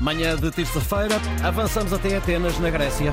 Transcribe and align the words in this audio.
Manhã 0.00 0.36
de 0.36 0.50
terça-feira, 0.50 1.16
avançamos 1.42 1.92
até 1.92 2.16
Atenas, 2.16 2.58
na 2.60 2.70
Grécia. 2.70 3.12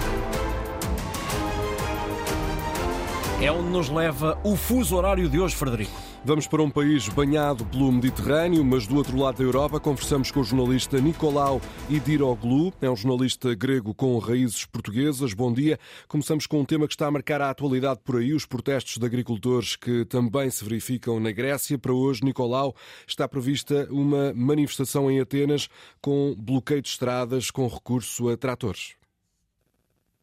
É 3.42 3.52
onde 3.52 3.70
nos 3.70 3.90
leva 3.90 4.38
o 4.44 4.56
fuso 4.56 4.96
horário 4.96 5.28
de 5.28 5.40
hoje, 5.40 5.56
Frederico. 5.56 6.05
Vamos 6.26 6.48
para 6.48 6.64
um 6.64 6.72
país 6.72 7.08
banhado 7.08 7.64
pelo 7.68 7.92
Mediterrâneo, 7.92 8.66
mas 8.66 8.88
do 8.88 8.96
outro 8.96 9.16
lado 9.16 9.38
da 9.38 9.44
Europa 9.44 9.80
conversamos 9.80 10.32
com 10.32 10.40
o 10.40 10.44
jornalista 10.44 11.00
Nicolau 11.00 11.62
Idiroglu, 11.88 12.74
é 12.82 12.90
um 12.90 12.96
jornalista 12.96 13.54
grego 13.54 13.94
com 13.94 14.18
raízes 14.18 14.66
portuguesas. 14.66 15.36
Bom 15.36 15.54
dia. 15.54 15.78
Começamos 16.08 16.48
com 16.48 16.62
um 16.62 16.66
tema 16.66 16.88
que 16.88 16.96
está 16.96 17.06
a 17.06 17.12
marcar 17.12 17.44
a 17.44 17.52
atualidade 17.52 18.00
por 18.04 18.18
aí, 18.18 18.34
os 18.34 18.44
protestos 18.44 18.98
de 18.98 19.06
agricultores 19.06 19.76
que 19.76 20.04
também 20.06 20.50
se 20.50 20.64
verificam 20.64 21.20
na 21.20 21.32
Grécia. 21.32 21.78
Para 21.78 21.94
hoje, 21.94 22.24
Nicolau, 22.24 22.76
está 23.06 23.28
prevista 23.28 23.88
uma 23.92 24.34
manifestação 24.34 25.12
em 25.12 25.20
Atenas 25.20 25.70
com 26.02 26.34
bloqueio 26.36 26.82
de 26.82 26.90
estradas 26.90 27.52
com 27.52 27.68
recurso 27.68 28.30
a 28.30 28.36
tratores. 28.36 28.96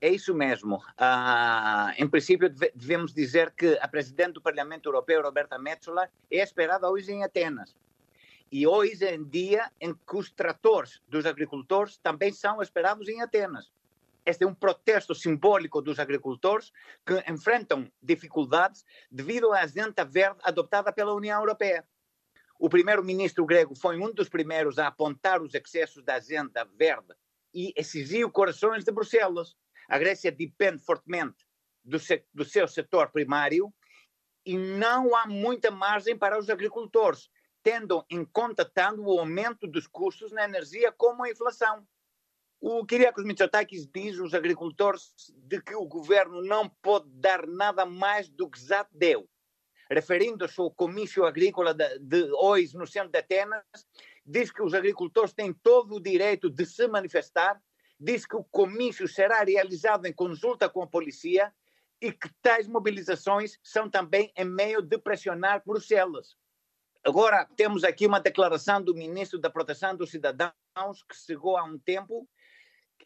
É 0.03 0.09
isso 0.09 0.35
mesmo. 0.35 0.83
Ah, 0.99 1.95
em 1.97 2.09
princípio, 2.09 2.51
devemos 2.75 3.15
dizer 3.15 3.53
que 3.53 3.79
a 3.81 3.87
presidente 3.87 4.33
do 4.33 4.43
Parlamento 4.43 4.89
Europeu, 4.89 5.23
Roberta 5.23 5.57
Metsola, 5.61 6.11
é 6.29 6.39
esperada 6.39 6.91
hoje 6.91 7.13
em 7.13 7.23
Atenas. 7.23 7.77
E 8.51 8.67
hoje 8.67 9.05
em 9.05 9.23
dia 9.23 9.71
em 9.81 9.95
que 9.95 10.17
os 10.17 10.29
tratores 10.29 11.01
dos 11.07 11.25
agricultores 11.25 11.99
também 11.99 12.33
são 12.33 12.61
esperados 12.61 13.07
em 13.07 13.23
Atenas. 13.23 13.71
Este 14.27 14.43
é 14.43 14.47
um 14.49 14.53
protesto 14.53 15.15
simbólico 15.15 15.81
dos 15.81 16.01
agricultores 16.01 16.73
que 17.07 17.23
enfrentam 17.31 17.89
dificuldades 18.03 18.85
devido 19.09 19.53
à 19.53 19.61
agenda 19.61 20.05
verde 20.05 20.41
adoptada 20.43 20.93
pela 20.93 21.15
União 21.15 21.39
Europeia. 21.39 21.87
O 22.59 22.69
primeiro-ministro 22.69 23.47
grego 23.47 23.77
foi 23.77 23.97
um 23.99 24.13
dos 24.13 24.29
primeiros 24.29 24.81
a 24.81 24.89
apontar 24.89 25.41
os 25.41 25.55
excessos 25.55 26.03
da 26.03 26.17
agenda 26.17 26.65
verde 26.77 27.15
e 27.55 27.73
exigiu 27.77 28.29
corações 28.33 28.83
de 28.83 28.91
Bruxelas. 28.91 29.57
A 29.89 29.99
Grécia 29.99 30.33
depende 30.33 30.83
fortemente 30.83 31.47
do, 31.85 31.99
se, 31.99 32.25
do 32.33 32.45
seu 32.45 32.67
setor 32.67 33.11
primário 33.11 33.73
e 34.45 34.57
não 34.57 35.15
há 35.15 35.27
muita 35.27 35.71
margem 35.71 36.17
para 36.17 36.39
os 36.39 36.51
agricultores, 36.51 37.31
tendo 37.63 38.05
em 38.11 38.25
conta 38.25 38.65
tanto 38.65 39.03
o 39.03 39.19
aumento 39.19 39.67
dos 39.67 39.87
custos 39.87 40.33
na 40.33 40.45
energia 40.45 40.93
como 40.93 41.23
a 41.23 41.31
inflação. 41.31 41.87
O 42.61 42.85
Kyriakos 42.87 43.25
Mitsotakis 43.25 43.89
diz 43.93 44.19
aos 44.19 44.35
agricultores 44.35 45.13
de 45.37 45.61
que 45.61 45.75
o 45.75 45.85
governo 45.85 46.43
não 46.43 46.69
pode 46.69 47.09
dar 47.11 47.47
nada 47.47 47.85
mais 47.85 48.29
do 48.29 48.49
que 48.49 48.61
já 48.61 48.87
deu. 48.93 49.29
Referindo-se 49.91 50.61
ao 50.61 50.71
comício 50.71 51.25
agrícola 51.25 51.75
de, 51.75 51.99
de 51.99 52.31
hoje 52.33 52.77
no 52.77 52.87
centro 52.87 53.11
de 53.11 53.19
Atenas, 53.19 53.65
diz 54.25 54.51
que 54.51 54.63
os 54.63 54.75
agricultores 54.75 55.33
têm 55.33 55.53
todo 55.53 55.97
o 55.97 56.01
direito 56.01 56.49
de 56.49 56.65
se 56.65 56.87
manifestar 56.87 57.61
diz 58.03 58.27
que 58.27 58.35
o 58.35 58.43
comício 58.43 59.07
será 59.07 59.45
realizado 59.45 60.07
em 60.07 60.13
consulta 60.13 60.69
com 60.69 60.83
a 60.83 60.87
polícia 60.87 61.55
e 62.01 62.11
que 62.11 62.29
tais 62.43 62.67
mobilizações 62.67 63.61
são 63.63 63.89
também 63.89 64.33
em 64.37 64.45
meio 64.45 64.83
de 64.83 64.99
pressionar 64.99 65.63
Bruxelas. 65.65 66.37
Agora, 67.05 67.49
temos 67.57 67.85
aqui 67.85 68.07
uma 68.07 68.21
declaração 68.21 68.83
do 68.83 68.95
ministro 68.95 69.39
da 69.39 69.49
Proteção 69.49 69.97
dos 69.97 70.11
Cidadãos, 70.11 70.53
que 71.09 71.17
chegou 71.17 71.57
há 71.57 71.63
um 71.63 71.79
tempo. 71.79 72.29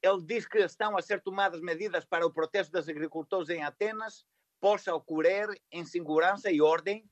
Ele 0.03 0.22
diz 0.25 0.47
que 0.47 0.58
estão 0.58 0.97
a 0.97 1.03
ser 1.03 1.20
tomadas 1.20 1.60
medidas 1.60 2.05
para 2.06 2.27
o 2.27 2.33
protesto 2.33 2.72
dos 2.72 2.88
agricultores 2.88 3.50
em 3.50 3.62
Atenas 3.62 4.25
possa 4.58 4.94
ocorrer 4.94 5.48
em 5.70 5.84
segurança 5.84 6.50
e 6.50 6.62
ordem 6.62 7.08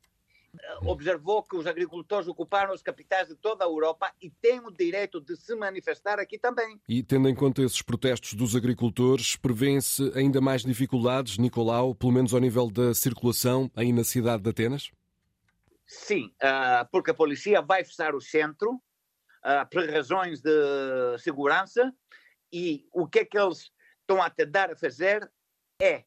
observou 0.83 1.43
que 1.43 1.57
os 1.57 1.67
agricultores 1.67 2.29
ocuparam 2.29 2.73
as 2.73 2.83
capitais 2.83 3.29
de 3.29 3.37
toda 3.37 3.65
a 3.65 3.69
Europa 3.69 4.13
e 4.21 4.31
têm 4.31 4.61
o 4.61 4.71
direito 4.71 5.21
de 5.21 5.37
se 5.37 5.55
manifestar 5.55 6.19
aqui 6.19 6.39
também. 6.39 6.81
E 6.89 7.03
tendo 7.03 7.29
em 7.29 7.35
conta 7.35 7.63
esses 7.63 7.83
protestos 7.83 8.35
dos 8.35 8.55
agricultores, 8.55 9.37
prevêem-se 9.37 10.13
ainda 10.15 10.41
mais 10.41 10.63
dificuldades, 10.63 11.39
Nicolau, 11.39 11.95
pelo 11.95 12.13
menos 12.13 12.35
ao 12.35 12.41
nível 12.41 12.71
da 12.71 12.95
circulação 12.95 13.71
aí 13.75 13.93
na 13.93 14.05
cidade 14.05 14.43
de 14.43 14.51
Atenas? 14.51 14.91
Sim, 15.87 16.33
ah, 16.43 16.89
porque 16.91 17.11
a 17.11 17.15
polícia 17.15 17.61
vai 17.61 17.85
fechar 17.85 18.15
o 18.15 18.21
centro 18.21 18.81
ah, 19.43 19.67
por 19.67 19.89
razões 19.89 20.41
de 20.41 21.19
segurança 21.19 21.93
e 22.53 22.87
o 22.93 23.07
que 23.07 23.21
é 23.21 23.25
que 23.25 23.39
eles 23.39 23.71
estão 24.01 24.23
a 24.23 24.31
tentar 24.31 24.77
fazer 24.77 25.31
é 25.81 26.05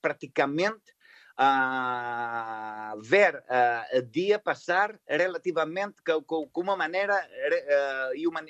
praticamente 0.00 0.94
a 1.40 2.96
ver 3.00 3.42
a 3.48 4.00
dia 4.00 4.40
passar 4.40 4.98
relativamente 5.06 6.02
com, 6.26 6.50
uma 6.56 6.76
maneira 6.76 7.14
uh, 7.14 8.16
e 8.16 8.26
uma 8.26 8.40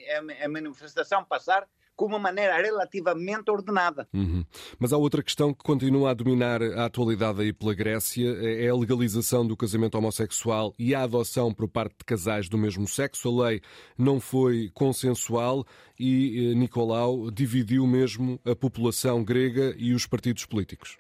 a 0.43 0.49
manifestação 0.49 1.23
passar 1.23 1.69
com 1.99 2.07
uma 2.07 2.19
maneira 2.19 2.57
relativamente 2.57 3.51
ordenada. 3.51 4.09
Uhum. 4.15 4.45
Mas 4.79 4.93
há 4.93 4.97
outra 4.97 5.21
questão 5.21 5.53
que 5.53 5.65
continua 5.65 6.13
a 6.13 6.15
dominar 6.15 6.63
a 6.63 6.85
atualidade 6.85 7.43
aí 7.43 7.53
pela 7.53 7.75
Grécia, 7.75 8.31
é 8.41 8.69
a 8.69 8.75
legalização 8.75 9.45
do 9.45 9.57
casamento 9.57 9.99
homossexual 9.99 10.73
e 10.79 10.95
a 10.95 11.03
adoção 11.03 11.53
por 11.53 11.69
parte 11.69 11.97
de 11.99 12.05
casais 12.05 12.49
do 12.49 12.57
mesmo 12.57 12.87
sexo. 12.87 13.29
A 13.29 13.49
lei 13.49 13.61
não 13.99 14.21
foi 14.21 14.71
consensual 14.73 15.67
e 15.99 16.53
eh, 16.53 16.55
Nicolau 16.55 17.33
dividiu 17.33 17.85
mesmo 17.85 18.41
a 18.45 18.55
população 18.55 19.25
grega 19.25 19.75
e 19.77 19.93
os 19.93 20.07
partidos 20.07 20.47
políticos 20.47 20.97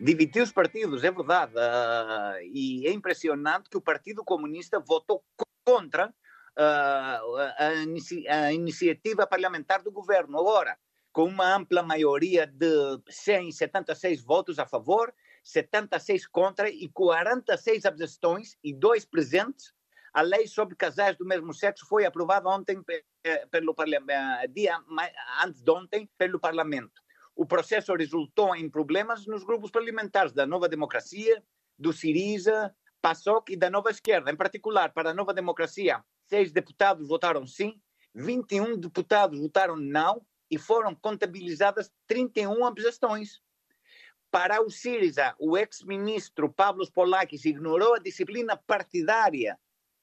dividiu 0.00 0.42
os 0.42 0.52
partidos, 0.52 1.04
é 1.04 1.10
verdade. 1.10 1.52
Uh, 1.54 2.42
e 2.52 2.86
é 2.86 2.92
impressionante 2.92 3.70
que 3.70 3.76
o 3.76 3.80
Partido 3.80 4.24
Comunista 4.24 4.78
votou 4.78 5.24
contra 5.64 6.08
uh, 6.08 7.36
a, 7.58 7.74
inici 7.82 8.26
a, 8.28 8.52
iniciativa 8.52 9.26
parlamentar 9.26 9.82
do 9.82 9.90
governo. 9.90 10.38
Agora, 10.38 10.76
com 11.12 11.24
uma 11.24 11.54
ampla 11.54 11.82
maioria 11.82 12.46
de 12.46 13.00
176 13.08 14.22
votos 14.22 14.58
a 14.58 14.66
favor, 14.66 15.12
76 15.42 16.26
contra 16.26 16.68
e 16.68 16.88
46 16.88 17.86
abstenções 17.86 18.56
e 18.62 18.74
dois 18.74 19.04
presentes, 19.04 19.72
a 20.12 20.22
lei 20.22 20.46
sobre 20.46 20.74
casais 20.74 21.16
do 21.16 21.26
mesmo 21.26 21.52
sexo 21.52 21.86
foi 21.86 22.04
aprovada 22.04 22.48
ontem 22.48 22.82
pelo 23.50 23.74
parlamento, 23.74 24.52
dia 24.52 24.78
antes 25.44 25.62
de 25.62 25.70
ontem 25.70 26.08
pelo 26.16 26.40
parlamento 26.40 27.05
o 27.36 27.44
processo 27.44 27.94
resultou 27.94 28.56
em 28.56 28.68
problemas 28.68 29.26
nos 29.26 29.44
grupos 29.44 29.70
parlamentares 29.70 30.32
da 30.32 30.46
Nova 30.46 30.68
Democracia, 30.68 31.44
do 31.78 31.92
Siriza, 31.92 32.74
PASOK 33.02 33.52
e 33.52 33.56
da 33.56 33.68
Nova 33.68 33.90
Esquerda. 33.90 34.32
Em 34.32 34.36
particular, 34.36 34.92
para 34.94 35.10
a 35.10 35.14
Nova 35.14 35.34
Democracia, 35.34 36.02
seis 36.26 36.50
deputados 36.50 37.06
votaram 37.06 37.46
sim, 37.46 37.78
21 38.14 38.78
deputados 38.78 39.38
votaram 39.38 39.76
não 39.76 40.24
e 40.50 40.56
foram 40.56 40.94
contabilizadas 40.94 41.92
31 42.06 42.64
abstenções. 42.64 43.42
Para 44.30 44.62
o 44.62 44.70
Siriza, 44.70 45.36
o 45.38 45.56
ex-ministro 45.56 46.50
Pavlos 46.50 46.90
Polakis 46.90 47.44
ignorou 47.44 47.94
a 47.94 47.98
disciplina 47.98 48.56
partidária 48.56 49.58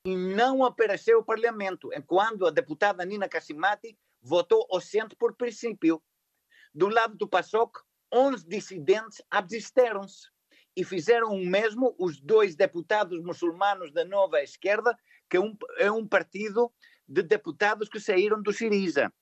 e 0.06 0.16
não 0.16 0.64
apareceu 0.64 1.18
ao 1.18 1.24
Parlamento, 1.24 1.90
enquanto 1.94 2.46
a 2.46 2.52
deputada 2.52 3.04
Nina 3.06 3.28
Cassimati 3.28 3.98
votou 4.22 4.68
assento 4.72 5.16
por 5.18 5.36
princípio. 5.36 6.02
Do 6.74 6.90
lado 6.90 7.16
do 7.16 7.28
PASOK, 7.28 7.82
11 8.12 8.48
dissidentes 8.48 9.22
abstiveram-se 9.30 10.28
e 10.76 10.84
fizeram 10.84 11.30
o 11.30 11.46
mesmo 11.46 11.96
os 12.00 12.20
dois 12.20 12.56
deputados 12.56 13.22
muçulmanos 13.22 13.92
da 13.92 14.04
Nova 14.04 14.42
Esquerda, 14.42 14.98
que 15.30 15.38
é 15.38 15.40
um, 15.40 15.56
é 15.78 15.92
um 15.92 16.08
partido 16.08 16.72
de 17.08 17.22
deputados 17.22 17.90
que 17.90 18.00
saíram 18.00 18.42
do 18.42 18.52
Siriza. 18.52 19.14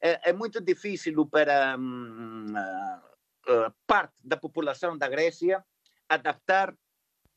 É, 0.00 0.30
é 0.30 0.32
muito 0.32 0.60
difícil 0.60 1.26
para 1.26 1.76
hum, 1.78 2.46
uh, 2.52 3.74
parte 3.86 4.14
da 4.24 4.36
população 4.36 4.98
da 4.98 5.08
Grécia 5.08 5.64
adaptar 6.08 6.74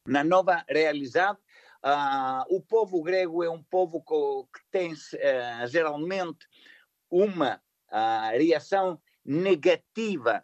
na 0.06 0.24
nova 0.24 0.64
realidade. 0.68 1.40
Uh, 1.84 2.56
o 2.56 2.62
povo 2.62 3.02
grego 3.02 3.44
é 3.44 3.50
um 3.50 3.64
povo 3.64 4.04
que, 4.04 4.62
tem 4.72 4.94
uh, 4.94 5.68
geralmente 5.68 6.46
uma 7.10 7.62
reação 8.38 9.02
negativa 9.30 10.44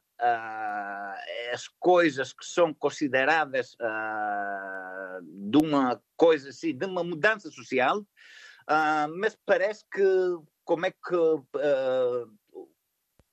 às 1.51 1.67
coisas 1.79 2.31
que 2.31 2.45
são 2.45 2.71
consideradas 2.71 3.73
uh, 3.81 5.21
de 5.23 5.57
uma 5.57 5.99
coisa 6.15 6.49
assim, 6.49 6.77
de 6.77 6.85
uma 6.85 7.03
mudança 7.03 7.49
social, 7.49 7.99
uh, 7.99 9.17
mas 9.17 9.35
parece 9.43 9.83
que 9.91 10.03
como 10.63 10.85
é 10.85 10.91
que 10.91 11.15
uh, 11.15 12.31
o 12.53 12.69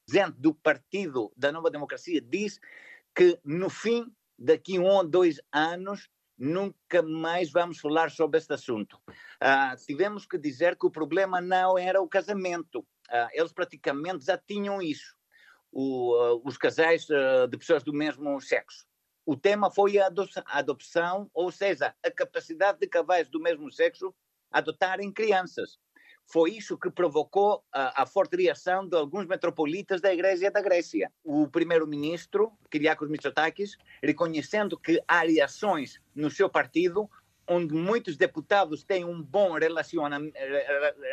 presidente 0.07 0.41
do 0.41 0.55
partido 0.55 1.31
da 1.37 1.53
Nova 1.53 1.71
Democracia 1.71 2.21
diz 2.21 2.59
que 3.15 3.39
no 3.45 3.69
fim, 3.69 4.07
daqui 4.39 4.79
um 4.79 4.87
ou 4.87 5.07
dois 5.07 5.39
anos, 5.53 6.09
nunca 6.39 7.03
mais 7.03 7.53
vamos 7.53 7.79
falar 7.79 8.11
sobre 8.11 8.39
este 8.39 8.55
assunto. 8.55 8.99
Uh, 9.07 9.77
tivemos 9.87 10.25
que 10.25 10.39
dizer 10.39 10.79
que 10.79 10.87
o 10.87 10.91
problema 10.91 11.43
não 11.43 11.77
era 11.77 12.01
o 12.01 12.09
casamento. 12.09 12.81
Uh, 13.11 13.29
eles 13.35 13.53
praticamente 13.53 14.25
já 14.25 14.39
tinham 14.39 14.81
isso 14.81 15.15
o, 15.73 16.15
uh, 16.15 16.43
os 16.45 16.59
casais 16.59 17.09
uh, 17.09 17.49
de 17.49 17.57
pessoas 17.57 17.83
do 17.83 17.93
mesmo 17.93 18.39
sexo. 18.41 18.87
O 19.25 19.37
tema 19.37 19.71
foi 19.71 19.99
a 19.99 20.11
adopção, 20.47 21.31
ou 21.33 21.51
seja, 21.51 21.95
a 22.03 22.11
capacidade 22.11 22.79
de 22.81 22.87
casais 22.87 23.29
do 23.29 23.41
mesmo 23.41 23.71
sexo 23.71 24.15
adotarem 24.51 25.11
crianças. 25.11 25.79
foi 26.27 26.53
isso 26.53 26.79
que 26.79 26.91
provocou 26.91 27.65
a, 27.73 28.03
a, 28.03 28.07
forte 28.07 28.37
reação 28.37 28.87
de 28.87 28.97
alguns 28.97 29.27
metropolitas 29.27 30.01
da 30.01 30.13
Igreja 30.13 30.51
da 30.51 30.61
Grécia. 30.61 31.11
O 31.25 31.49
primeiro-ministro, 31.49 32.53
Kyriakos 32.71 33.09
Mitsotakis, 33.09 33.77
reconhecendo 34.03 34.79
que 34.79 35.03
há 35.07 35.21
reações 35.21 36.01
no 36.15 36.31
seu 36.31 36.49
partido, 36.49 37.09
onde 37.47 37.75
muitos 37.75 38.17
deputados 38.17 38.83
têm 38.83 39.05
um 39.05 39.23
bom 39.23 39.53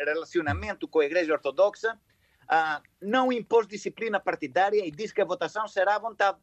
relacionamento 0.04 0.88
com 0.88 1.00
a 1.00 1.04
Igreja 1.04 1.32
Ortodoxa, 1.32 1.98
Uh, 2.50 2.82
não 3.00 3.32
impôs 3.32 3.66
disciplina 3.68 4.18
partidária 4.18 4.84
e 4.84 4.90
diz 4.90 5.12
que 5.12 5.20
a 5.20 5.24
votação 5.24 5.68
será 5.68 5.94
à 5.94 5.98
vontade. 6.00 6.36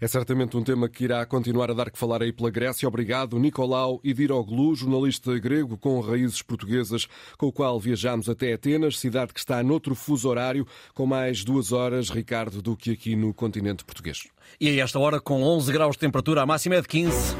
É 0.00 0.06
certamente 0.06 0.56
um 0.56 0.62
tema 0.62 0.88
que 0.88 1.02
irá 1.02 1.26
continuar 1.26 1.68
a 1.68 1.74
dar 1.74 1.90
que 1.90 1.98
falar 1.98 2.22
aí 2.22 2.32
pela 2.32 2.48
Grécia. 2.48 2.86
Obrigado, 2.86 3.38
Nicolau 3.40 4.00
Idiroglu, 4.04 4.76
jornalista 4.76 5.36
grego 5.38 5.76
com 5.76 5.98
raízes 6.00 6.42
portuguesas, 6.42 7.08
com 7.36 7.46
o 7.46 7.52
qual 7.52 7.80
viajamos 7.80 8.28
até 8.28 8.52
Atenas, 8.52 8.98
cidade 8.98 9.34
que 9.34 9.40
está 9.40 9.60
noutro 9.60 9.96
fuso 9.96 10.28
horário, 10.28 10.64
com 10.94 11.06
mais 11.06 11.42
duas 11.42 11.72
horas, 11.72 12.08
Ricardo, 12.08 12.62
do 12.62 12.76
que 12.76 12.92
aqui 12.92 13.16
no 13.16 13.34
continente 13.34 13.84
português. 13.84 14.28
E 14.60 14.68
a 14.80 14.84
esta 14.84 14.98
hora, 15.00 15.20
com 15.20 15.42
11 15.42 15.72
graus 15.72 15.96
de 15.96 16.00
temperatura, 16.00 16.42
a 16.42 16.46
máxima 16.46 16.76
é 16.76 16.80
de 16.80 16.86
15. 16.86 17.36